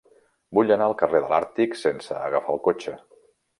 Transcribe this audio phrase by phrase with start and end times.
[0.57, 2.99] Vull anar al carrer de l'Àrtic sense agafar el cotxe.